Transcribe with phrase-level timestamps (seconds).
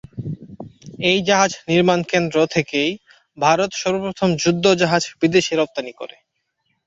[1.09, 2.91] এই জাহাজ নির্মাণ কেন্দ্র থেকেই
[3.37, 6.15] ভারত সর্বপ্রথম যুদ্ধ জাহাজ বিদেশে রপ্তানি করে।